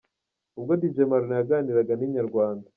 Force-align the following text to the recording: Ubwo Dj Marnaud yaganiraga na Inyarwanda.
Ubwo 0.57 0.73
Dj 0.81 0.97
Marnaud 1.11 1.37
yaganiraga 1.49 1.93
na 1.95 2.03
Inyarwanda. 2.07 2.67